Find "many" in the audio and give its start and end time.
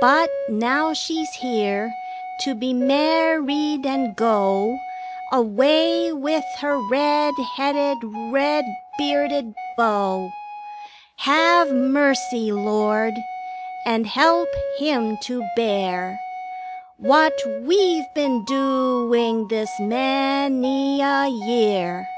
19.78-21.00